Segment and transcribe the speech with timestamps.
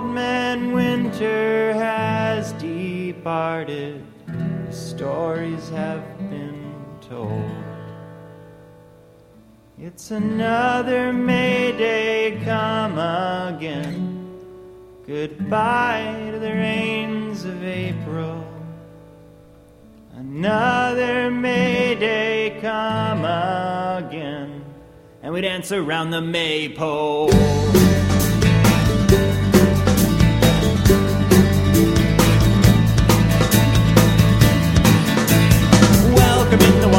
[0.00, 4.02] old man winter has departed.
[4.66, 7.52] The stories have been told.
[9.78, 14.38] It's another May Day come again.
[15.06, 18.46] Goodbye to the rains of April.
[20.14, 24.64] Another May Day come again.
[25.22, 27.59] And we dance around the maypole.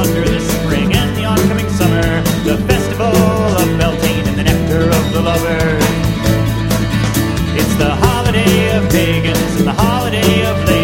[0.01, 2.01] In the spring and the oncoming summer,
[2.43, 5.77] the festival of Beltane and the nectar of the lover.
[7.55, 10.80] It's the holiday of pagans and the holiday of labor.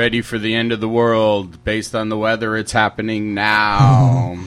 [0.00, 1.62] Ready for the end of the world?
[1.62, 4.38] Based on the weather, it's happening now.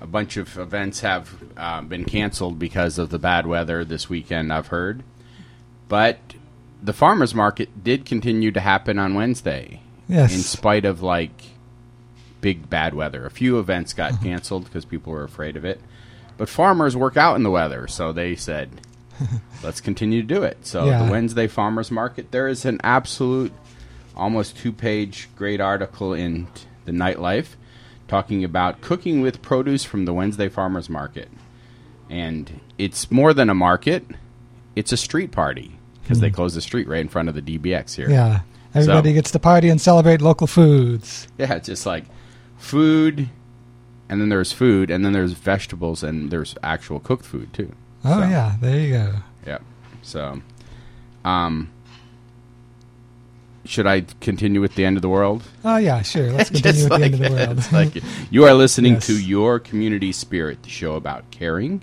[0.00, 4.50] a bunch of events have uh, been canceled because of the bad weather this weekend,
[4.50, 5.02] I've heard.
[5.88, 6.18] But
[6.82, 9.82] the farmers market did continue to happen on Wednesday.
[10.08, 10.32] Yes.
[10.34, 11.42] In spite of like
[12.40, 13.26] big bad weather.
[13.26, 15.82] A few events got canceled because people were afraid of it.
[16.38, 18.70] But farmers work out in the weather, so they said,
[19.62, 20.56] let's continue to do it.
[20.66, 21.04] So Yeah.
[21.04, 23.52] the Wednesday farmers market, there is an absolute,
[24.18, 26.48] almost two-page great article in
[26.84, 27.54] the Nightlife
[28.08, 31.28] talking about cooking with produce from the Wednesday farmers market,
[32.10, 34.04] and it's more than a market;
[34.74, 37.94] it's a street party because they close the street right in front of the DBX
[37.96, 38.06] here.
[38.06, 38.12] Hmm.
[38.12, 38.40] Yeah.
[38.74, 41.26] Everybody So- gets to party and celebrate local foods.
[41.38, 42.04] Yeah, it's just like
[42.58, 43.28] food,
[44.08, 47.72] and then there's food, and then there's vegetables, and there's actual cooked food too.
[48.04, 48.56] Oh, So, yeah.
[48.60, 49.12] There you go.
[49.46, 49.58] yeah.
[50.02, 50.40] So,
[51.24, 51.70] um,
[53.68, 55.42] should I continue with the end of the world?
[55.62, 56.32] Oh, yeah, sure.
[56.32, 57.72] Let's continue with Just the end of the world.
[57.94, 59.06] like you are listening Yes.
[59.08, 61.82] to your community spirit, the show about caring,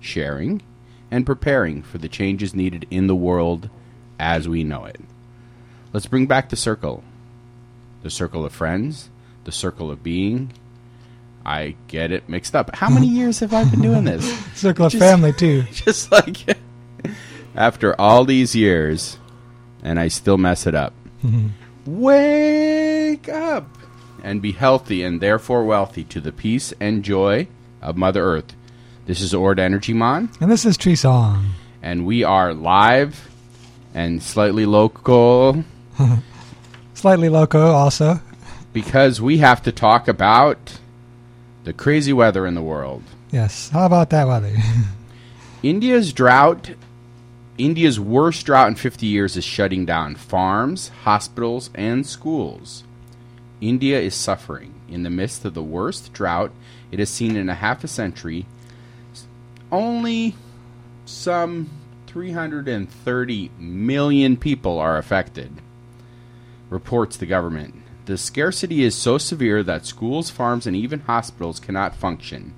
[0.00, 0.62] sharing,
[1.10, 3.68] and preparing for the changes needed in the world
[4.18, 4.98] as we know it.
[5.92, 7.04] Let's bring back the circle.
[8.02, 9.10] The circle of friends,
[9.44, 10.52] the circle of being.
[11.44, 12.74] I get it mixed up.
[12.74, 14.24] How many years have I been doing this?
[14.58, 15.62] Circle of family, too.
[15.72, 16.58] Just like
[17.54, 19.18] after all these years,
[19.82, 20.92] and I still mess it up.
[21.86, 23.68] Wake up!
[24.22, 27.46] and be healthy and therefore wealthy to the peace and joy
[27.80, 28.56] of Mother Earth.
[29.06, 31.50] This is Ord Energy Mon, And this is Tree Song.
[31.80, 33.28] and we are live
[33.94, 35.62] and slightly local
[36.94, 38.20] Slightly loco, also.
[38.72, 40.80] because we have to talk about
[41.64, 43.02] the crazy weather in the world.
[43.30, 43.68] Yes.
[43.70, 44.56] How about that weather?
[45.62, 46.70] India's drought,
[47.58, 52.84] India's worst drought in 50 years is shutting down farms, hospitals, and schools.
[53.60, 56.52] India is suffering in the midst of the worst drought
[56.92, 58.46] it has seen in a half a century.
[59.72, 60.34] Only
[61.04, 61.70] some
[62.06, 65.52] 330 million people are affected,
[66.70, 67.74] reports the government.
[68.04, 72.54] The scarcity is so severe that schools, farms, and even hospitals cannot function.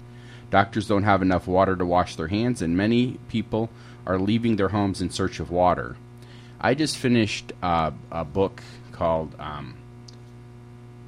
[0.50, 3.70] Doctors don't have enough water to wash their hands, and many people
[4.08, 5.96] are leaving their homes in search of water.
[6.60, 9.76] I just finished uh, a book called um,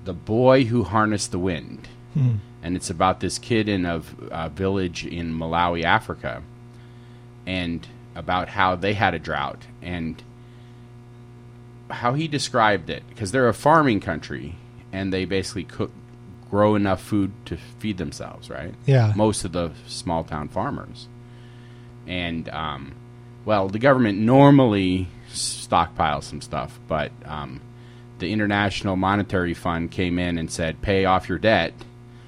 [0.04, 1.88] The Boy Who Harnessed the Wind.
[2.62, 6.42] And it's about this kid in a village in Malawi, Africa,
[7.46, 10.22] and about how they had a drought and
[11.88, 13.02] how he described it.
[13.08, 14.56] Because they're a farming country,
[14.92, 15.90] and they basically cook,
[16.50, 18.74] grow enough food to feed themselves, right?
[18.86, 19.12] Yeah.
[19.16, 21.08] most of the small town farmers.
[22.10, 22.92] And, um,
[23.44, 27.60] well, the government normally stockpiles some stuff, but um,
[28.18, 31.72] the International Monetary Fund came in and said, pay off your debt.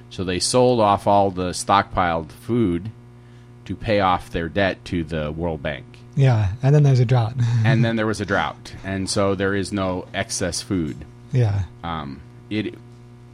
[0.08, 2.90] So they sold off all the stockpiled food
[3.64, 5.84] to pay off their debt to the World Bank.
[6.14, 6.52] yeah.
[6.62, 7.34] And then there's a drought.
[7.64, 10.96] And then there was a drought, and so there is no excess food.
[11.32, 11.64] yeah.
[11.82, 12.20] Um,
[12.50, 12.75] it,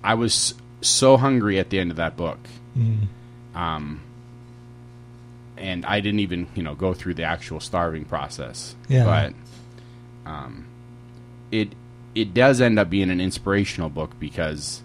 [0.04, 2.38] I was so hungry at the end of that book.
[3.54, 4.00] Um,
[5.58, 8.74] and I didn't even, you know, go through the actual starving process.
[8.88, 9.04] Yeah.
[10.24, 10.66] But um,
[11.50, 11.72] it
[12.14, 14.82] it does end up being an inspirational book because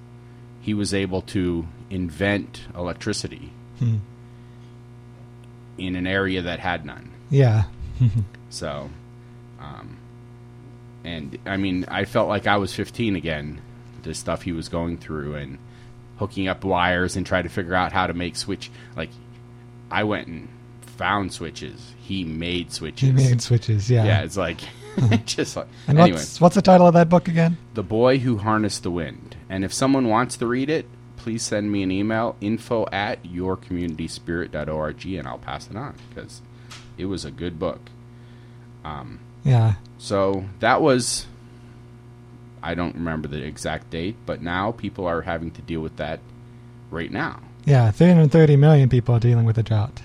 [0.61, 3.51] he was able to invent electricity
[5.77, 7.11] in an area that had none.
[7.29, 7.63] Yeah.
[8.49, 8.91] So,
[9.59, 9.97] um,
[11.03, 13.61] and I mean, I felt like I was 15 again.
[14.03, 15.57] The stuff he was going through and
[16.17, 18.69] hooking up wires and trying to figure out how to make switch.
[18.95, 19.09] Like,
[19.89, 20.49] I went and
[20.97, 21.93] found switches.
[21.97, 23.07] He made switches.
[23.07, 23.89] He made switches.
[23.89, 24.05] Yeah.
[24.05, 24.59] yeah, it's like
[25.25, 26.17] just like And anyway.
[26.17, 27.57] what's what's the title of that book again?
[27.73, 29.35] The Boy Who Harnessed the Wind.
[29.49, 30.85] And if someone wants to read it,
[31.17, 36.41] please send me an email, info at yourcommunityspirit.org, and I'll pass it on because
[36.97, 37.79] it was a good book.
[38.83, 39.75] Um, Yeah.
[39.97, 41.25] So that was,
[42.61, 46.19] I don't remember the exact date, but now people are having to deal with that
[46.91, 47.39] right now.
[47.65, 50.01] Yeah, 330 million people are dealing with the drought.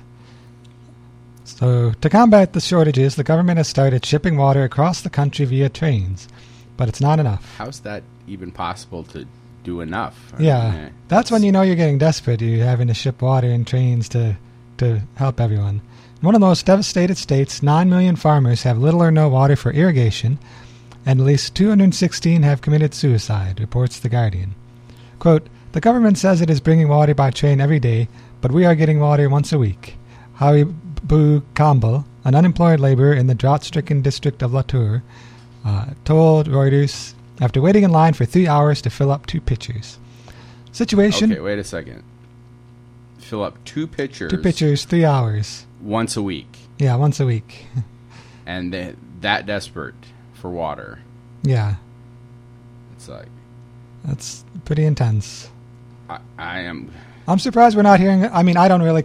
[1.56, 5.68] So, to combat the shortages, the government has started shipping water across the country via
[5.68, 6.28] trains,
[6.76, 7.56] but it's not enough.
[7.56, 9.26] How's that even possible to
[9.64, 10.32] do enough?
[10.38, 12.40] I Yeah, mean, that's when you know you're getting desperate.
[12.42, 14.36] You're having to ship water in trains to
[14.76, 15.80] to help everyone.
[16.20, 19.56] In one of the most devastated states, 9 million farmers have little or no water
[19.56, 20.38] for irrigation,
[21.06, 24.54] and at least 216 have committed suicide, reports The Guardian.
[25.18, 28.06] Quote, The government says it is bringing water by train every day,
[28.40, 29.96] but we are getting water once a week.
[30.34, 30.64] Howie
[31.04, 35.02] Bu Campbell, an unemployed laborer in the drought stricken district of Latur,
[35.64, 39.98] uh, told Reuters after waiting in line for three hours to fill up two pitchers.
[40.72, 42.02] Situation Okay, wait a second.
[43.18, 45.66] Fill up two pitchers, two pitchers, three hours.
[45.82, 47.66] once a week, Yeah, once a week.
[48.46, 49.94] and they, that desperate
[50.34, 51.00] for water.
[51.42, 51.76] yeah,
[52.96, 53.28] It's like
[54.04, 55.50] that's pretty intense.
[56.08, 56.90] I, I am.
[57.26, 58.24] I'm surprised we're not hearing.
[58.26, 59.04] I mean, I don't really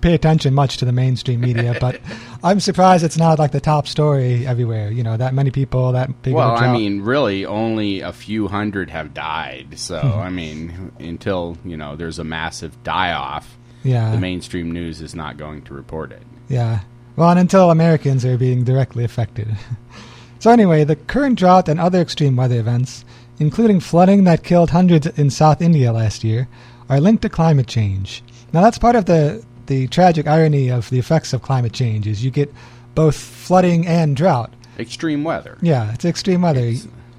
[0.00, 2.00] pay attention much to the mainstream media, but
[2.42, 4.90] I'm surprised it's not like the top story everywhere.
[4.90, 6.34] You know, that many people, that big.
[6.34, 9.78] Well, I mean, really, only a few hundred have died.
[9.78, 10.18] So, Mm-hmm.
[10.18, 15.36] I mean, until you know, there's a massive die-off, yeah, the mainstream news is not
[15.36, 16.22] going to report it.
[16.48, 16.80] Yeah.
[17.16, 19.48] Well, and until Americans are being directly affected.
[20.38, 23.04] so, anyway, the current drought and other extreme weather events,
[23.40, 26.46] including flooding that killed hundreds in South India last year,
[26.88, 28.22] are linked to climate change.
[28.52, 32.24] Now, that's part of the, the tragic irony of the effects of climate change is
[32.24, 32.52] you get
[32.94, 34.52] both flooding and drought.
[34.78, 35.56] Extreme weather.
[35.62, 36.72] Yeah, it's extreme weather.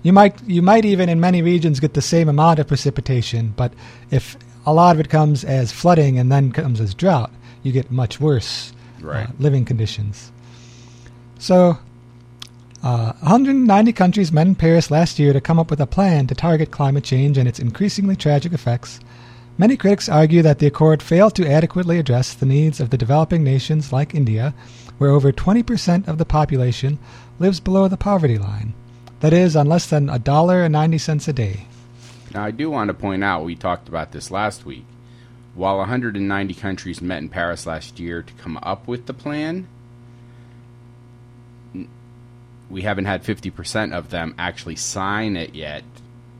[0.03, 3.73] You might you might even in many regions get the same amount of precipitation, but
[4.11, 7.31] if a lot of it comes as flooding and then comes as drought,
[7.63, 9.27] you get much worse Right.
[9.27, 10.31] uh, living conditions.
[11.37, 11.77] So,
[12.83, 16.35] uh, 190 countries met in Paris last year to come up with a plan to
[16.35, 18.99] target climate change and its increasingly tragic effects.
[19.59, 23.43] Many critics argue that the accord failed to adequately address the needs of the developing
[23.43, 24.53] nations like India,
[24.99, 26.97] where over 20% of the population
[27.39, 28.73] lives below the poverty line.
[29.19, 31.65] That is, on less than a dollar and ninety cents a day.
[32.33, 34.85] Now, I do want to point out, we talked about this last week.
[35.55, 39.67] While 190 countries met in Paris last year to come up with the plan,
[42.69, 45.83] we haven't had 50% of them actually sign it yet.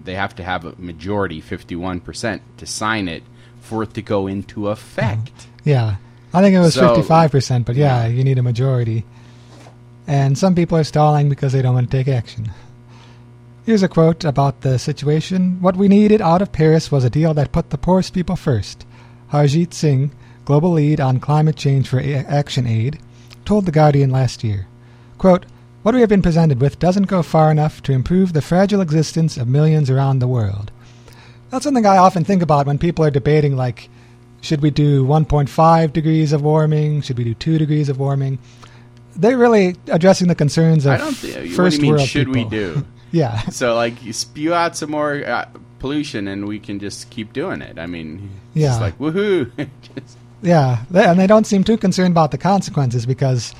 [0.10, 3.22] They have to have a majority, 51%, to sign it
[3.62, 5.30] for it to go into effect.
[5.63, 5.98] Yeah.
[6.34, 9.06] I think it was So- 55%, but yeah, you need a majority.
[10.08, 12.50] And some people are stalling because they don't want to take action.
[13.68, 15.60] Here's a quote about the situation.
[15.62, 18.88] What we needed out of Paris was a deal that put the poorest people first.
[19.32, 20.10] Harjit Singh,
[20.44, 22.98] global lead on climate change for A- Action Aid,
[23.46, 24.66] told The Guardian last year.
[25.20, 25.46] Quote,
[25.89, 29.38] what we have been presented with doesn't go far enough to improve the fragile existence
[29.38, 30.69] of millions around the world.
[31.50, 33.89] That's something I often think about when people are debating, like,
[34.41, 37.01] should we do 1.5 degrees of warming?
[37.01, 38.38] Should we do 2 degrees of warming?
[39.15, 42.86] They're really addressing the concerns of I don't do first mean, world should we do?
[43.12, 45.46] Yeah, So, like, you spew out some more uh,
[45.79, 47.79] pollution and we can just keep doing it.
[47.79, 48.79] I mean, it's Yeah.
[48.79, 49.50] like, woohoo.
[49.81, 53.55] Just- yeah, they, and they don't seem too concerned about the consequences because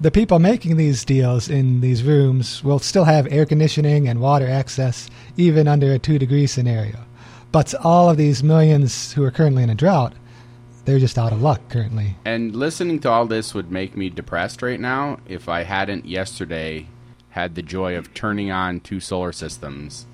[0.00, 4.48] the people making these deals in these rooms will still have air conditioning and water
[4.48, 6.98] access even under a 2 degree scenario.
[7.50, 10.12] But all of these millions who are currently in a drought,
[10.84, 12.16] they're just out of luck currently.
[12.24, 16.88] And listening to all this would make me depressed right now if I hadn't yesterday
[17.30, 20.06] had the joy of turning on two solar systems.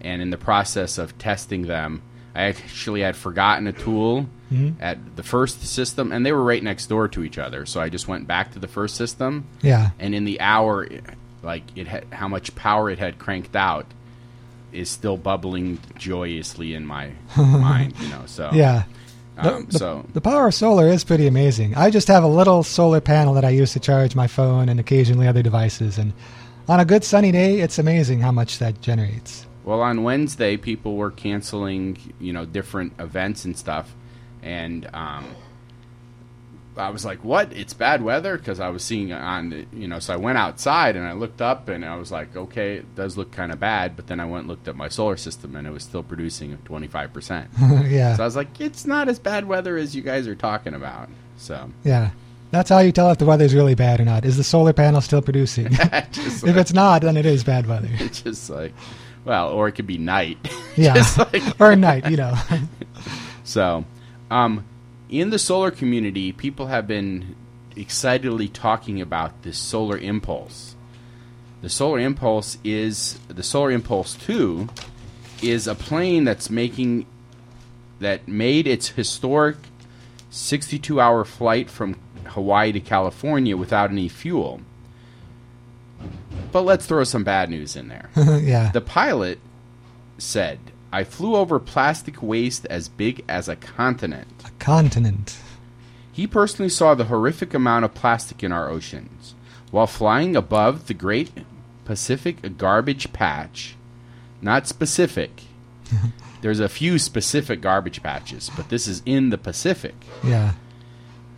[0.00, 2.02] And in the process of testing them,
[2.36, 4.26] I actually had forgotten a tool
[4.80, 7.66] at the first system, and they were right next door to each other.
[7.66, 9.90] So I just went back to the first system, Yeah.
[9.98, 10.86] and in the hour,
[11.42, 13.86] like it had how much power it had cranked out
[14.72, 17.94] is still bubbling joyously in my mind.
[18.00, 18.84] You know, so Yeah.
[19.42, 21.74] The, Um, the- so the power of solar is pretty amazing.
[21.74, 24.78] I just have a little solar panel that I use to charge my phone and
[24.80, 26.12] occasionally other devices, and
[26.68, 29.44] on a good sunny day, it's amazing how much that generates.
[29.66, 33.92] Well, on Wednesday, people were canceling, you know, different events and stuff,
[34.40, 35.34] and um,
[36.76, 37.52] I was like, "What?
[37.52, 40.94] It's bad weather?" Because I was seeing on, the, you know, so I went outside
[40.94, 43.96] and I looked up and I was like, "Okay, it does look kind of bad."
[43.96, 46.56] But then I went and looked at my solar system and it was still producing
[46.64, 47.50] twenty five percent.
[47.86, 50.74] yeah, So I was like, "It's not as bad weather as you guys are talking
[50.74, 51.08] about."
[51.38, 52.10] So yeah.
[52.52, 54.24] That's how you tell if the weather's really bad or not.
[54.24, 55.66] Is the solar panel still producing?
[55.72, 57.88] if like, it's not, then it is bad weather.
[57.94, 58.72] it's just like,
[59.26, 60.38] well, or it could be night.
[60.78, 62.34] Yeah, like- or night, you know.
[63.44, 63.84] So,
[64.30, 64.64] um,
[65.08, 67.34] in the solar community, people have been
[67.76, 70.74] excitedly talking about this solar impulse.
[71.62, 74.68] The solar impulse is the solar impulse 2
[75.42, 77.06] is a plane that's making
[78.00, 79.56] that made its historic
[80.30, 84.60] 62 hour flight from Hawaii to California without any fuel.
[86.56, 88.08] But let's throw some bad news in there.
[88.16, 89.40] yeah, The pilot
[90.16, 90.58] said,
[90.90, 94.26] I flew over plastic waste as big as a continent.
[94.42, 95.36] a continent.
[96.10, 99.34] He personally saw the horrific amount of plastic in our oceans.
[99.70, 101.30] While flying above the Great
[101.84, 103.76] Pacific Garbage Patch,
[104.40, 105.42] not specific,
[106.40, 109.94] there's a few specific garbage patches, but this is in the Pacific.
[110.24, 110.54] Yeah,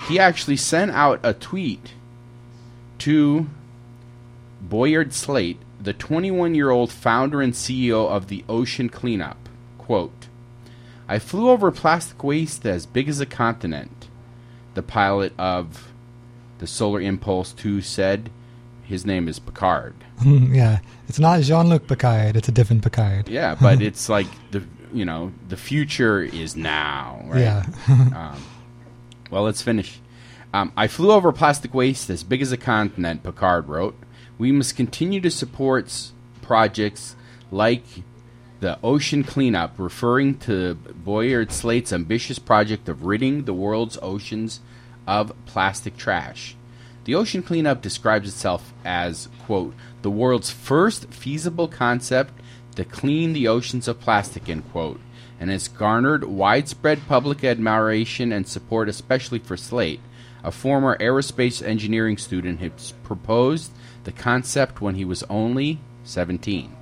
[0.06, 1.94] He actually sent out a tweet
[2.98, 3.48] to
[4.66, 9.48] Boyan Slat, the 21 year old founder and CEO of the Ocean Cleanup.
[9.78, 10.28] Quote,
[11.08, 14.08] I flew over plastic waste as big as a continent,
[14.74, 15.92] the pilot of
[16.58, 18.30] the Solar Impulse 2 said.
[18.82, 19.92] His name is Piccard.
[20.24, 20.78] yeah.
[21.08, 22.36] It's not Jean-Luc Picard.
[22.36, 23.28] It's a different Piccard.
[23.28, 27.40] Yeah, but it's like the you know the future is now, right?
[27.40, 27.66] Yeah.
[27.88, 28.42] um,
[29.30, 30.00] well, let's finish.
[30.54, 33.22] Um, I flew over plastic waste as big as a continent.
[33.22, 33.94] Piccard wrote,
[34.38, 35.92] "We must continue to support
[36.40, 37.16] projects
[37.50, 37.84] like
[38.60, 44.60] the ocean cleanup, referring to Boyan Slat's ambitious project of ridding the world's oceans
[45.06, 46.56] of plastic trash."
[47.04, 52.34] The ocean cleanup describes itself as, quote, the world's first feasible concept
[52.76, 55.00] to clean the oceans of plastic, end quote,
[55.40, 59.98] and has garnered widespread public admiration and support, especially for Slat,
[60.44, 62.70] a former aerospace engineering student who
[63.02, 63.72] proposed
[64.08, 66.72] the concept when he was only 17.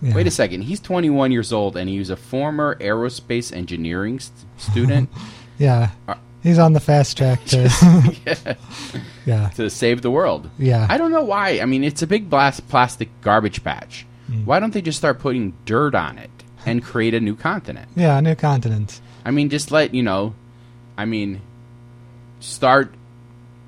[0.00, 0.14] yeah.
[0.14, 4.46] Wait a second, he's 21 years old and he was a former aerospace engineering st-
[4.58, 5.10] student
[5.58, 5.90] Yeah.
[6.06, 8.56] Uh, He's on the fast track to.
[9.26, 9.48] yeah.
[9.50, 10.50] to save the world.
[10.58, 10.86] Yeah.
[10.88, 11.60] I don't know why.
[11.60, 14.06] I mean, it's a big blast plastic garbage patch.
[14.30, 14.44] Mm.
[14.46, 16.30] Why don't they just start putting dirt on it
[16.66, 17.88] and create a new continent?
[17.94, 19.00] Yeah, a new continent.
[19.24, 20.34] I mean, just let, you know,
[20.98, 21.40] I mean,
[22.40, 22.92] start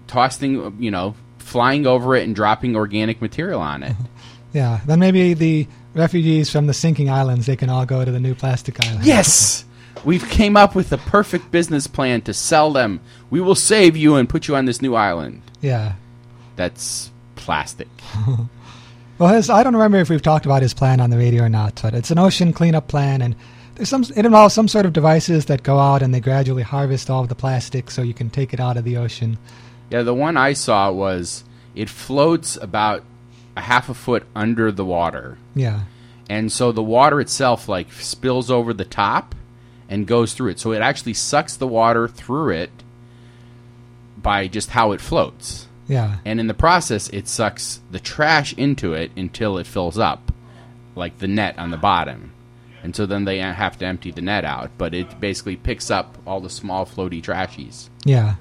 [0.09, 1.15] tossing, you know,
[1.55, 3.97] flying over it and dropping organic material on it.
[4.53, 4.79] Yeah.
[4.87, 8.37] Then maybe the refugees from the sinking islands, they can all go to the new
[8.37, 9.05] plastic island.
[9.05, 9.65] Yes!
[10.05, 13.01] We've came up with the perfect business plan to sell them.
[13.31, 15.43] We will save you and put you on this new island.
[15.61, 15.95] Yeah.
[16.55, 17.89] That's plastic.
[19.19, 21.49] Well, his, I don't remember if we've talked about his plan on the radio or
[21.49, 23.37] not, but it's an ocean cleanup plan, and
[23.77, 24.03] there's some.
[24.17, 27.29] It involves some sort of devices that go out and they gradually harvest all of
[27.29, 29.39] the plastic so you can take it out of the ocean.
[29.95, 31.45] Yeah, the one I saw was
[31.77, 33.05] it floats about
[33.57, 35.39] a half a foot under the water.
[35.55, 35.83] Yeah.
[36.29, 39.37] And so the water itself like spills over the top
[39.89, 40.59] and goes through it.
[40.59, 42.71] So it actually sucks the water through it
[44.17, 45.69] by just how it floats.
[45.87, 46.17] Yeah.
[46.25, 50.33] And in the process, it sucks the trash into it until it fills up,
[50.97, 52.33] like the net on the bottom.
[52.83, 54.73] And so then they have to empty the net out.
[54.77, 57.91] But it basically picks up all the small floaty trashies.
[58.05, 58.35] Yeah.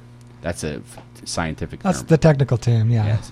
[0.43, 0.81] That's a
[1.25, 2.07] scientific That's term.
[2.07, 3.05] the technical term, yeah.
[3.07, 3.31] Yes.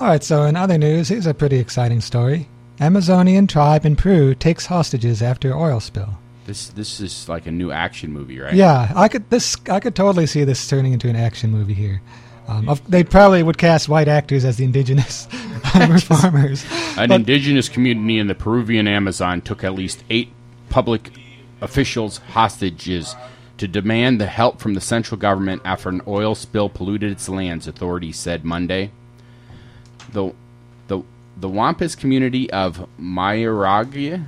[0.00, 2.48] All right, so in other news, here's a pretty exciting story.
[2.80, 6.18] Amazonian tribe in Peru takes hostages after oil spill.
[6.46, 8.54] This this is like a new action movie, right?
[8.54, 12.00] Yeah, I could this I could totally see this turning into an action movie here.
[12.46, 15.26] Um, they probably would cast white actors as the indigenous
[16.04, 16.64] farmers.
[16.96, 20.32] An But- indigenous community in the Peruvian Amazon took at least eight
[20.70, 21.10] public
[21.60, 23.14] officials hostages
[23.58, 27.66] to demand the help from the central government after an oil spill polluted its lands,
[27.66, 28.90] authorities said Monday.
[30.12, 30.32] The,
[30.86, 31.02] the,
[31.36, 34.24] the Wampis community of Mayuriaga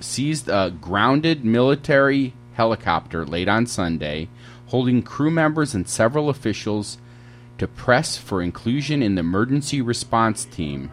[0.00, 4.28] seized a grounded military helicopter late on Sunday,
[4.66, 6.98] holding crew members and several officials
[7.58, 10.90] to press for inclusion in the emergency response team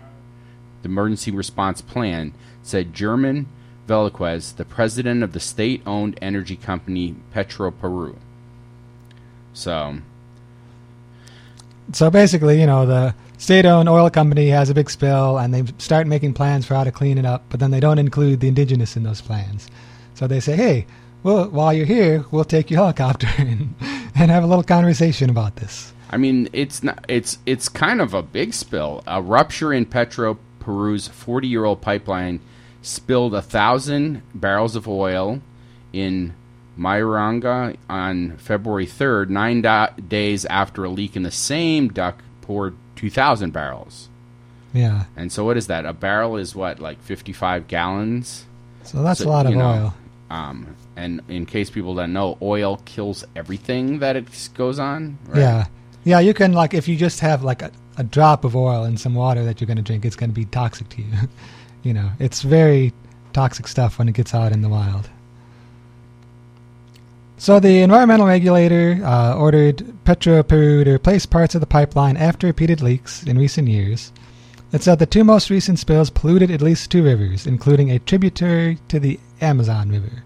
[0.84, 3.48] the emergency response plan, said German
[3.88, 8.18] Velasquez, the president of the state owned energy company Petro Peru.
[9.54, 10.00] So,
[11.92, 16.08] So basically, you know, the state-owned oil company has a big spill, and they start
[16.08, 18.96] making plans for how to clean it up, but then they don't include the indigenous
[18.96, 19.68] in those plans.
[20.16, 20.86] So they say, "Hey,
[21.24, 23.76] well, while you're here, we'll take your helicopter and,
[24.16, 28.14] and have a little conversation about this." I mean, it's not it's it's kind of
[28.14, 29.04] a big spill.
[29.06, 32.40] A rupture in Petro Peru's 40-year-old pipeline
[32.84, 35.42] spilled a thousand barrels of oil
[35.92, 36.34] in
[36.78, 42.76] Mayuriaga on February 3rd, nine da days after a leak in the same duct poured
[42.98, 44.10] 2,000 barrels.
[44.74, 45.06] Yeah.
[45.16, 45.86] And so, what is that?
[45.86, 48.46] A barrel is what, like 55 gallons?
[48.84, 49.94] So that's So, a lot of know, oil.
[50.30, 55.18] Um, and in case people don't know, oil kills everything that it goes on.
[55.28, 55.40] right?
[55.40, 55.66] Yeah.
[56.06, 58.98] Yeah, you can like if you just have like a, a drop of oil in
[58.98, 61.08] some water that you're going to drink, it's going to be toxic to you.
[61.84, 62.94] you know, it's very
[63.34, 65.10] toxic stuff when it gets out in the wild.
[67.38, 72.48] So the environmental regulator uh, ordered Petro Peru to replace parts of the pipeline after
[72.48, 74.14] repeated leaks in recent years.
[74.72, 78.80] It said the two most recent spills polluted at least two rivers, including a tributary
[78.88, 80.24] to the Amazon River.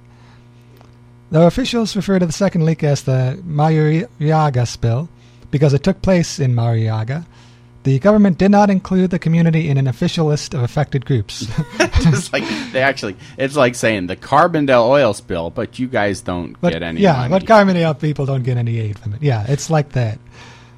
[1.31, 5.09] Though officials refer to the second leak as the Mayuriaga spill
[5.51, 7.25] because it took place in Mayuriaga,
[7.88, 11.47] the government did not include the community in an official list of affected groups.
[12.02, 16.60] Just like they actually, it's like saying the Carbondale oil spill, but you guys don't
[16.60, 17.00] but get any.
[17.00, 17.30] yeah, money.
[17.30, 19.21] but Carbondale people don't get any aid from it.
[19.23, 20.19] Yeah, it's like that.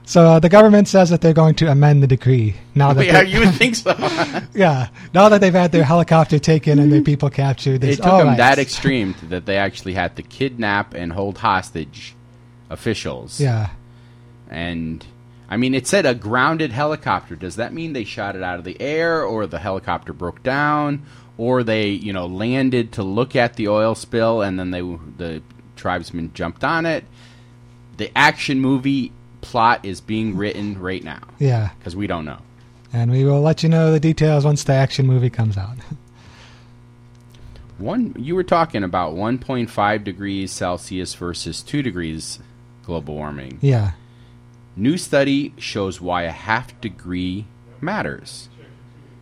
[0.06, 3.22] So uh, the government says that they're going to amend the decree now that yeah,
[3.22, 3.96] you would think so.
[4.54, 7.76] yeah now that they've had their helicopter taken and their people captured.
[7.76, 8.38] it They took them right.
[8.38, 12.16] that extreme that they actually had to kidnap and hold hostage
[12.70, 13.40] officials.
[13.40, 13.70] Yeah,
[14.50, 15.06] And
[15.50, 17.36] I mean, it said a grounded helicopter.
[17.36, 21.04] Does that mean they shot it out of the air, or the helicopter broke down,
[21.38, 25.42] or they, you know, landed to look at the oil spill and then they the
[25.76, 27.04] tribesmen jumped on it?
[27.98, 32.40] The action movie plot is being written right now yeah, because we don't know.
[32.94, 35.78] and we will let you know the details once the action movie comes out.
[37.78, 42.40] One, you were talking about 1.5 degrees Celsius versus 2 degrees
[42.84, 43.58] global warming.
[43.62, 43.92] yeah,
[44.80, 47.46] New study shows why a half degree
[47.82, 48.48] matters.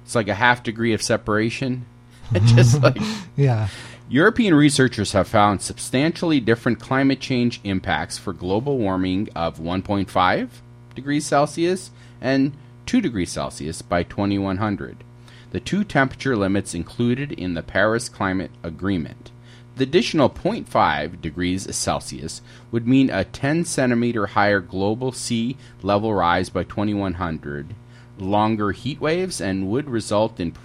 [0.05, 1.87] It's like a half degree of separation.
[2.45, 2.97] Just like
[3.35, 3.69] yeah,
[4.07, 10.49] European researchers have found substantially different climate change impacts for global warming of 1.5
[10.93, 11.89] degrees Celsius
[12.21, 12.53] and
[12.85, 15.03] 2 degrees Celsius by 2100.
[15.49, 19.31] The two temperature limits included in the Paris Climate Agreement.
[19.77, 26.49] The additional 0.5 degrees Celsius would mean a 10 centimeter higher global sea level rise
[26.49, 27.75] by 2100,
[28.17, 30.55] longer heat waves, and would result in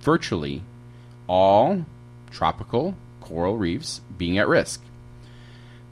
[0.00, 0.62] virtually
[1.28, 1.86] all
[2.32, 4.82] tropical coral reefs being at risk.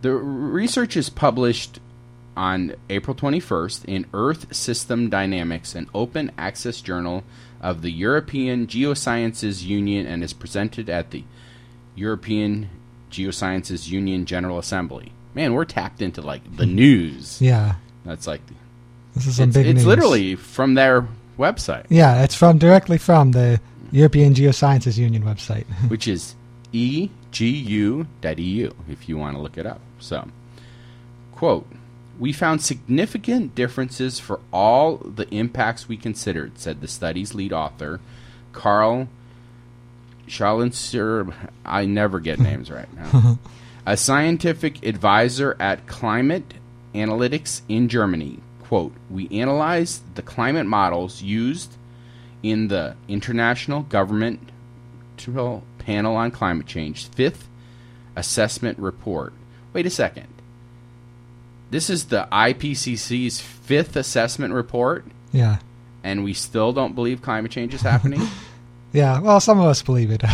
[0.03, 1.79] The research is published
[2.37, 7.23] on April 21st in Earth System Dynamics, an open access journal
[7.61, 11.23] of the European Geosciences Union, and is presented at the
[11.95, 12.69] European
[13.11, 15.13] Geosciences Union General Assembly.
[15.35, 17.41] Man, we're tapped into like the news.
[17.41, 18.41] Yeah, That's like
[19.15, 19.87] this is some it's, big it's news.
[19.87, 21.07] literally from their
[21.39, 25.65] website, Yeah, it's from directly from the European Geosciences Union website.
[25.89, 26.35] which is
[26.73, 28.05] egu.eu
[28.89, 29.81] if you want to look it up.
[30.01, 30.29] So,
[31.33, 31.67] quote,
[32.19, 38.01] we found significant differences for all the impacts we considered, said the study's lead author,
[38.53, 39.09] Carl
[40.29, 41.35] Schleussner.
[41.65, 43.39] I never get names right now.
[43.87, 46.55] A scientific advisor at Climate
[46.95, 48.39] Analytics in Germany.
[48.63, 51.77] Quote, we analyzed the climate models used
[52.43, 54.51] in the International Government
[55.79, 57.47] Panel on Climate Change fifth
[58.17, 59.33] assessment report.
[59.73, 60.29] Wait a second.
[61.71, 65.59] This is the IPCC's fifth assessment report, yeah,
[66.05, 68.21] and we still don't believe climate change is happening?
[68.95, 69.21] yeah.
[69.21, 70.23] Well, some of us believe it.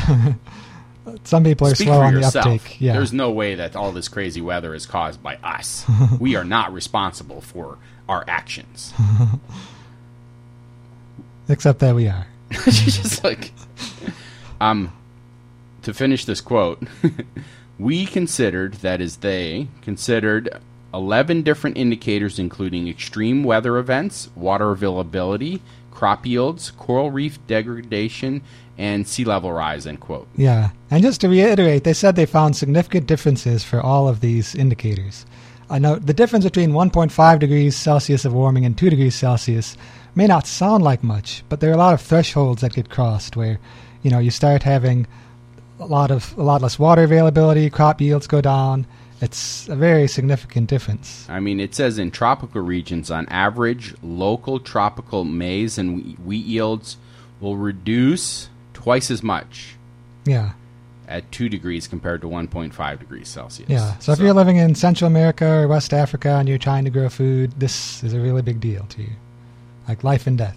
[1.25, 2.33] some people are Speak slow on yourself.
[2.33, 2.81] the uptake.
[2.81, 5.85] Yeah, There's no way that all this crazy weather is caused by us.
[6.21, 8.93] we are not responsible for our actions.
[11.49, 12.27] except that we are.
[12.65, 13.53] She's just like,
[14.61, 14.93] um,
[15.83, 16.83] to finish this quote,
[17.79, 20.61] we considered, that is, they considered
[20.93, 28.43] 11 different indicators, including extreme weather events, water availability, crop yields, coral reef degradation,
[28.79, 30.27] and sea level rise, end quote.
[30.37, 34.55] Yeah, and just to reiterate, they said they found significant differences for all of these
[34.55, 35.27] indicators.
[35.71, 39.77] Uh, I know the difference between 1.5 degrees Celsius of warming and 2 degrees Celsius
[40.15, 43.37] may not sound like much, but there are a lot of thresholds that get crossed
[43.37, 43.59] where,
[44.03, 45.07] you know, you start having
[45.79, 48.87] a lot of a lot less water availability, crop yields go down.
[49.21, 51.27] It's a very significant difference.
[51.29, 56.97] I mean, it says in tropical regions, on average, local tropical maize and wheat yields
[57.39, 59.77] will reduce twice as much
[60.25, 60.53] Yeah.
[61.07, 63.69] at 2 degrees compared to 1.5 degrees Celsius.
[63.69, 63.99] Yeah.
[63.99, 67.11] So, if you're living in Central America or West Africa and you're trying to grow
[67.11, 69.11] food, this is a really big deal to you.
[69.87, 70.57] Like life and death.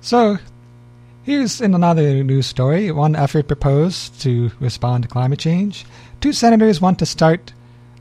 [0.00, 0.38] So,
[1.22, 5.84] here's in another news story one effort proposed to respond to climate change.
[6.22, 7.52] Two senators want to start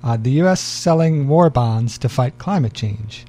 [0.03, 0.61] uh, the U.S.
[0.61, 3.25] selling war bonds to fight climate change.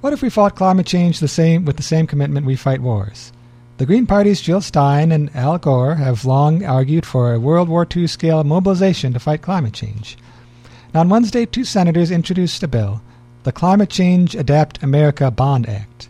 [0.00, 3.30] What if we fought climate change the same with the same commitment we fight wars?
[3.78, 7.86] The Green Party's Jill Stein and Al Gore have long argued for a World War
[7.96, 10.18] II scale mobilization to fight climate change.
[10.92, 13.02] Now, on Wednesday, two senators introduced a bill,
[13.44, 16.08] the Climate Change Adapt America Bond Act.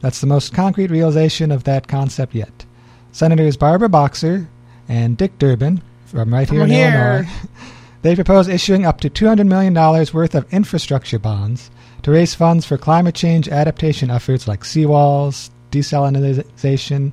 [0.00, 2.64] That's the most concrete realization of that concept yet.
[3.12, 4.48] Senators Barbara Boxer
[4.88, 6.94] and Dick Durbin, from right here From in here.
[6.98, 7.28] Illinois,
[8.02, 11.70] they propose issuing up to $200 million worth of infrastructure bonds
[12.02, 17.12] to raise funds for climate change adaptation efforts like seawalls, desalinization,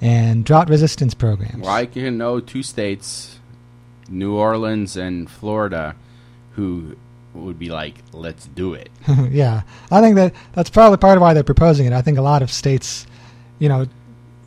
[0.00, 1.62] and drought resistance programs.
[1.62, 3.38] Well, I can know two states,
[4.08, 5.96] New Orleans and Florida,
[6.52, 6.96] who
[7.34, 8.90] would be like, let's do it.
[9.30, 11.92] yeah, I think that that's probably part of why they're proposing it.
[11.92, 13.06] I think a lot of states,
[13.58, 13.86] you know,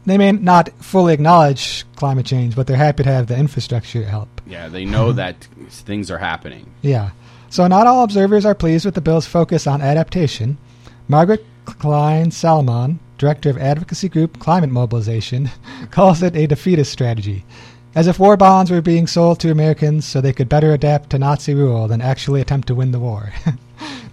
[0.07, 4.41] they may not fully acknowledge climate change, but they're happy to have the infrastructure help.
[4.47, 6.71] Yeah, they know that things are happening.
[6.81, 7.11] Yeah.
[7.49, 10.57] So not all observers are pleased with the bill's focus on adaptation.
[11.09, 15.51] Margaret Klein Salamon, director of advocacy group Climate Mobilization,
[15.91, 17.43] calls it a defeatist strategy,
[17.93, 21.19] as if war bonds were being sold to Americans so they could better adapt to
[21.19, 23.33] Nazi rule than actually attempt to win the war.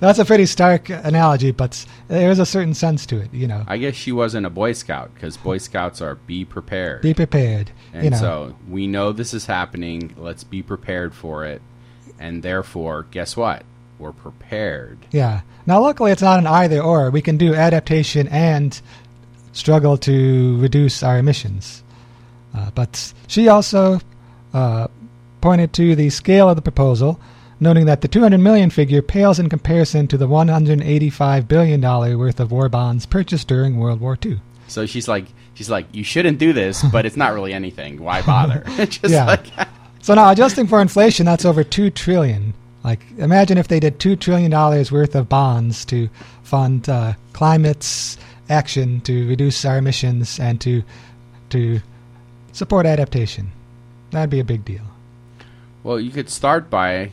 [0.05, 3.33] That's a pretty stark analogy, but there is a certain sense to it.
[3.33, 7.03] You know, I guess she wasn't a Boy Scout because Boy Scouts are be prepared.
[7.03, 7.71] be prepared.
[7.93, 10.15] and you know, so we know this is happening.
[10.17, 11.63] Let's be prepared for it.
[12.19, 13.65] And therefore, guess what?
[13.99, 14.99] We're prepared.
[15.11, 15.41] Yeah.
[15.67, 17.11] Now, luckily, it's not an either or.
[17.11, 18.81] We can do adaptation and
[19.53, 21.83] struggle to reduce our emissions.
[22.55, 24.01] Uh, but she also
[24.53, 24.89] uh,
[25.41, 27.21] pointed to the scale of the proposal,
[27.61, 32.41] noting that the 200 million figure pales in comparison to the 185 billion dollar worth
[32.41, 34.41] of war bonds purchased during World War II.
[34.69, 38.01] So she's like, she's like, you shouldn't do this, but it's not really anything.
[38.03, 38.65] Why bother?
[38.87, 39.25] Just Yeah.
[39.25, 39.47] like,
[40.03, 42.55] So now, adjusting for inflation, that's over two trillion.
[42.83, 46.09] Like, imagine if they did two trillion dollars worth of bonds to
[46.43, 48.19] fund uh, climate's
[48.51, 50.83] action to reduce our emissions and to
[51.51, 51.81] to
[52.53, 53.51] support adaptation.
[54.11, 54.83] That'd be a big deal.
[55.83, 57.11] well, you could start by.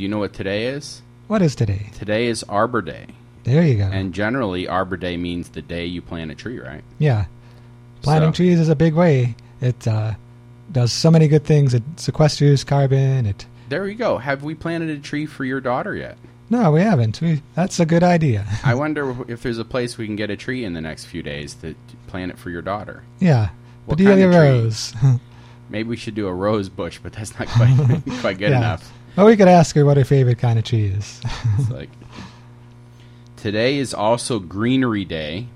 [0.00, 1.02] Do you know what today is?
[1.28, 1.90] What is today?
[1.98, 3.08] Today is Arbor Day,
[3.44, 3.82] There you go.
[3.84, 6.82] and generally Arbor Day means the day you plant a tree, right?
[6.98, 7.26] yeah,
[8.00, 9.34] planting So- trees is a big way.
[9.60, 10.14] It uh,
[10.72, 11.74] does so many good things.
[11.74, 13.26] It sequesters carbon.
[13.26, 14.16] It there we go.
[14.16, 16.16] Have we planted a tree for your daughter yet?
[16.48, 17.20] No, we haven't.
[17.20, 18.46] We, that's a good idea.
[18.64, 21.22] I wonder if there's a place we can get a tree in the next few
[21.22, 21.74] days to
[22.06, 23.02] plant it for your daughter.
[23.18, 23.50] yeah.
[23.84, 24.62] What Bedelia kind of?
[24.64, 24.94] Rose.
[25.68, 27.76] Maybe we should do a rose bush, but that's not quite
[28.22, 28.56] quite good Yeah.
[28.56, 28.90] enough.
[29.16, 31.20] Well, we could ask her what her favorite kind of tree is.
[31.58, 31.90] It's like
[33.36, 35.46] today is also Greenery Day,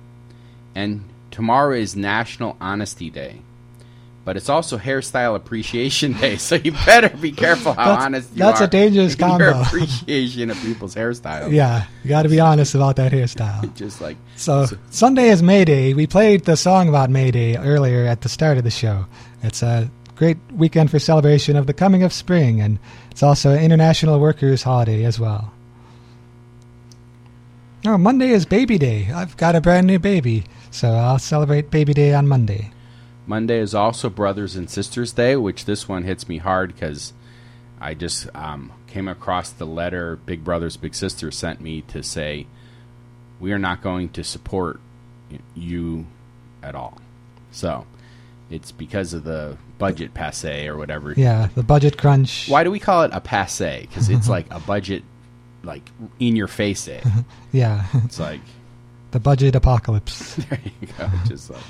[0.74, 3.40] and tomorrow is National Honesty Day.
[4.24, 8.38] But it's also Hairstyle Appreciation Day, so you better be careful how That's- honest you
[8.38, 9.60] that's are a dangerous in your combo.
[9.60, 11.52] appreciation of people's hairstyles.
[11.52, 13.74] yeah, you got to be honest about that hairstyle.
[13.76, 15.92] just like So Sunday is May Day.
[15.92, 19.04] We played the song about May Day earlier at the start of the show.
[19.42, 22.78] It's a great weekend for celebration of the coming of spring, and
[23.10, 25.52] it's also an International Workers' Holiday as well.
[27.86, 29.10] Oh, Monday is Baby Day.
[29.12, 32.70] I've got a brand new baby, so I'll celebrate Baby Day on Monday.
[33.26, 37.12] Monday is also Brothers and Sisters Day, which this one hits me hard because
[37.80, 42.46] I just um, came across the letter Big Brothers Big Sisters sent me to say
[43.40, 44.80] we are not going to support
[45.54, 46.06] you
[46.62, 46.98] at all.
[47.50, 47.86] So
[48.50, 51.12] it's because of the budget passe or whatever.
[51.16, 52.48] Yeah, the budget crunch.
[52.48, 53.82] Why do we call it a passe?
[53.82, 55.02] Because it's like a budget,
[55.62, 55.82] like
[56.20, 56.84] in your face.
[56.84, 57.02] Day.
[57.52, 58.40] Yeah, It's like
[59.12, 60.34] the budget apocalypse.
[60.36, 61.08] there you go.
[61.26, 61.62] Just like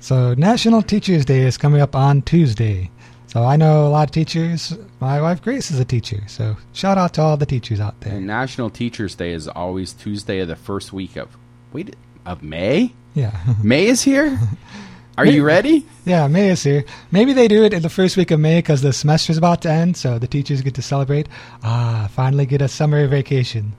[0.00, 2.90] So National Teachers Day is coming up on Tuesday.
[3.28, 4.76] So I know a lot of teachers.
[4.98, 8.14] My wife Grace is a teacher, so shout out to all the teachers out there.
[8.16, 11.36] And National Teachers Day is always Tuesday of the first week of
[11.72, 11.94] wait
[12.26, 12.92] of May.
[13.14, 14.36] Yeah, May is here.
[15.18, 15.84] Are you ready?
[16.06, 16.26] yeah.
[16.28, 16.84] May is here.
[17.10, 19.70] Maybe they do it in the first week of May because the semester's about to
[19.70, 21.28] end, so the teachers get to celebrate.
[21.62, 23.72] Ah, finally get a summer vacation.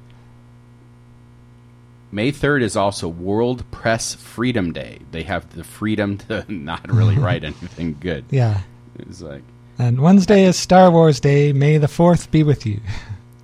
[2.11, 4.99] May third is also World Press Freedom Day.
[5.11, 8.25] They have the freedom to not really write anything good.
[8.29, 8.61] Yeah.
[8.99, 9.43] It's like,
[9.79, 11.53] And Wednesday is Star Wars Day.
[11.53, 12.81] May the fourth be with you.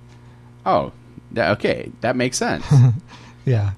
[0.66, 0.92] oh,
[1.36, 2.64] okay, that makes sense.
[3.44, 3.72] yeah.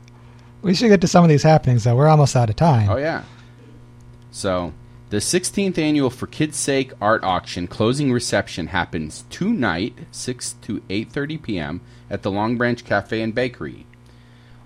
[0.62, 1.96] We should get to some of these happenings though.
[1.96, 2.90] We're almost out of time.
[2.90, 3.22] Oh yeah.
[4.30, 4.72] So
[5.10, 11.42] the 16th annual For Kids' Sake art auction closing reception happens tonight, 6 to 8:30
[11.42, 11.80] p.m.
[12.08, 13.86] at the Long Branch Cafe and Bakery.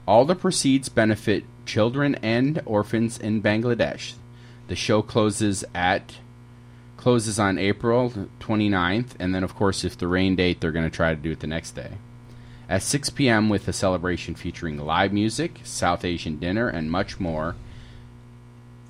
[0.07, 4.15] All the proceeds benefit children and orphans in Bangladesh.
[4.69, 6.17] The show closes at
[6.99, 10.95] closes on April 29th and then of course if the rain date they're going to
[10.95, 11.93] try to do it the next day.
[12.69, 13.49] At 6 p.m.
[13.49, 17.57] with a celebration featuring live music, South Asian dinner and much more.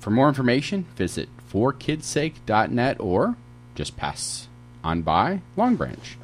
[0.05, 3.35] For more information, visit forkidsake.net or
[3.73, 4.47] just pass
[4.83, 6.17] on by Long Branch.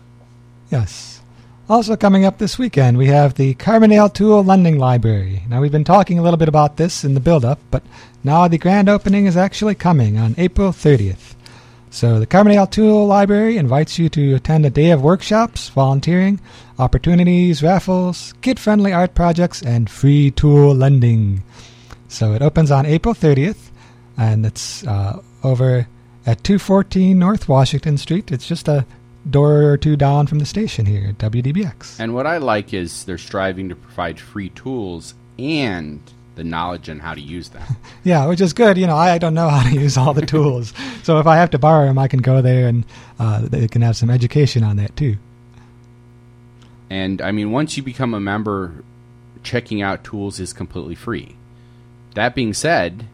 [0.69, 1.21] Yes.
[1.67, 5.41] Also coming up this weekend, we have the Carbondale Tool Lending Library.
[5.49, 7.81] Now, we've been talking a little bit about this in the build-up, but
[8.23, 11.33] now the grand opening is actually coming on April 30th.
[11.89, 16.39] So the Carbondale Tool Library invites you to attend a day of workshops, volunteering,
[16.77, 21.41] opportunities, raffles, kid-friendly art projects, and free tool lending.
[22.07, 23.69] So it opens on April 30th,
[24.17, 25.87] and it's uh, over
[26.25, 28.31] at 214 North Washington Street.
[28.31, 28.85] It's just a
[29.29, 31.99] door or two down from the station here at WDBX.
[31.99, 36.01] And what I like is they're striving to provide free tools and
[36.35, 37.63] the knowledge on how to use them.
[38.03, 38.79] Yeah, which is good.
[38.79, 41.51] You know, I don't know how to use all the tools, so if I have
[41.51, 42.83] to borrow them, I can go there and
[43.19, 45.17] uh, they can have some education on that too.
[46.89, 48.83] And I mean, once you become a member,
[49.43, 51.35] checking out tools is completely free.
[52.15, 53.05] That being said,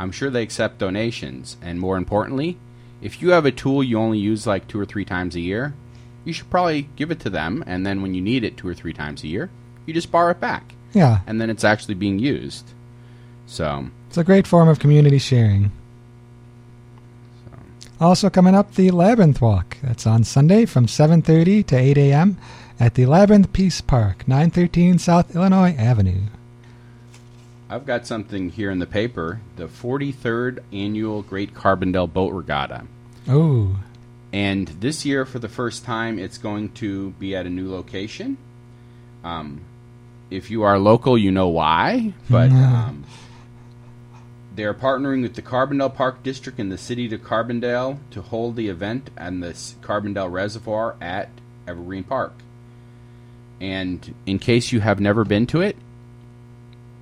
[0.00, 1.58] I'm sure they accept donations.
[1.60, 2.56] And more importantly,
[3.02, 5.74] if you have a tool you only use like two or three times a year,
[6.24, 7.62] you should probably give it to them.
[7.66, 9.50] And then when you need it two or three times a year,
[9.84, 10.74] you just borrow it back.
[10.94, 12.64] Yeah, And then it's actually being used.
[13.46, 15.70] So, it's a great form of community sharing.
[18.00, 19.76] Also coming up, the Labyrinth Walk.
[19.82, 22.38] That's on Sunday from 7:30 to 8 a.m.
[22.80, 26.22] at the Labyrinth Peace Park, 913 South Illinois Avenue.
[27.70, 32.84] I've got something here in the paper the 43rd annual Great Carbondale Boat Regatta.
[33.28, 33.78] Oh,
[34.32, 38.38] And this year, for the first time, it's going to be at a new location.
[39.22, 39.60] Um,
[40.30, 42.12] if you are local, you know why.
[42.28, 43.04] But um,
[44.54, 48.68] they're partnering with the Carbondale Park District and the City of Carbondale to hold the
[48.68, 51.28] event and the Carbondale Reservoir at
[51.68, 52.32] Evergreen Park.
[53.60, 55.76] And in case you have never been to it,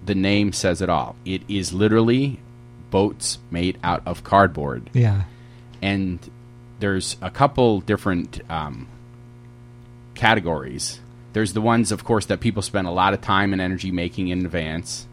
[0.09, 1.15] the name says it all.
[1.25, 2.41] It is literally
[2.91, 5.25] boats made out of cardboard yeah.
[5.83, 6.19] and
[6.81, 8.89] there's a couple different um,
[10.15, 11.01] categories.
[11.35, 14.29] There's the ones, of course, that people spend a lot of time and energy making
[14.29, 15.07] in advance,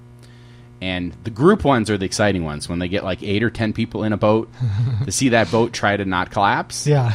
[0.81, 3.73] And the group ones are the exciting ones when they get like eight or ten
[3.73, 4.49] people in a boat
[5.05, 6.87] to see that boat try to not collapse.
[6.87, 7.13] Yeah.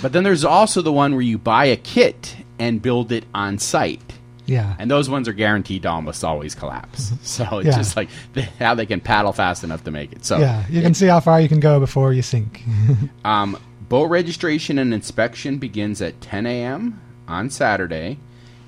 [0.00, 3.58] But then there's also the one where you buy a kit and build it on
[3.58, 4.11] site.
[4.52, 4.76] Yeah.
[4.78, 7.12] And those ones are guaranteed to almost always collapse.
[7.22, 7.76] So it's Yeah.
[7.76, 10.24] just like the, how they can paddle fast enough to make it.
[10.24, 10.64] So yeah.
[10.70, 12.62] You can see how far you can go before you sink.
[13.24, 13.56] Um,
[13.88, 17.00] boat registration and inspection begins at 10 a.m.
[17.28, 18.18] on Saturday,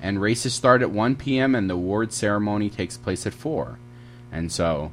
[0.02, 1.54] and races start at 1 p.m.
[1.54, 3.78] and the award ceremony takes place at 4.
[4.30, 4.90] And so,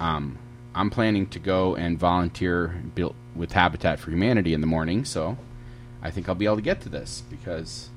[0.00, 0.38] um,
[0.74, 5.04] I'm planning to go and volunteer built with Habitat for Humanity in the morning.
[5.04, 5.36] So,
[6.02, 7.88] I think I'll be able to get to this because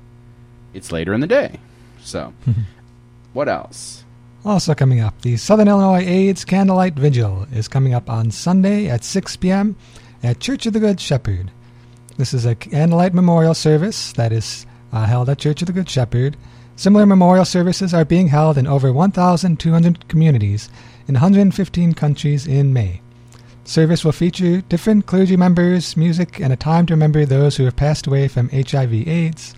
[0.74, 1.58] it's later in the day.
[2.06, 2.32] So,
[3.32, 4.04] what else?
[4.44, 9.02] Also coming up, the Southern Illinois AIDS Candlelight Vigil is coming up on Sunday at
[9.02, 9.74] 6 p.m.
[10.22, 11.50] at Church of the Good Shepherd.
[12.16, 15.90] This is a candlelight memorial service that is uh, held at Church of the Good
[15.90, 16.36] Shepherd.
[16.76, 20.70] Similar memorial services are being held in over 1,200 communities
[21.08, 23.00] in 115 countries in May.
[23.64, 27.74] Service will feature different clergy members, music, and a time to remember those who have
[27.74, 29.56] passed away from HIV/AIDS.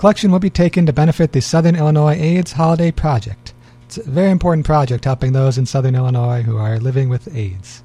[0.00, 3.52] Collection will be taken to benefit the Southern Illinois AIDS Holiday Project.
[3.84, 7.82] It's a very important project helping those in Southern Illinois who are living with AIDS.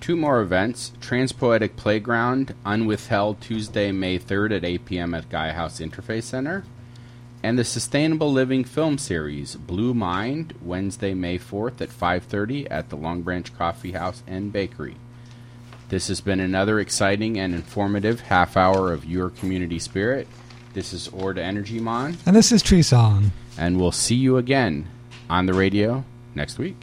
[0.00, 5.14] Two more events Transpoetic Playground, unwithheld Tuesday, May 3rd at 8 p.m.
[5.14, 6.64] at Gaia House Interfaith Center.
[7.40, 12.96] And the Sustainable Living Film Series, Blue Mind, Wednesday, May 4th at 5.30 at the
[12.96, 14.96] Long Branch Coffee House and Bakery.
[15.88, 20.26] This has been another exciting and informative half hour of your community spirit.
[20.78, 23.32] This is Orda Energy Mon, And this is Tree Song.
[23.58, 24.86] and we'll see you again
[25.28, 26.04] on the radio
[26.36, 26.76] next week.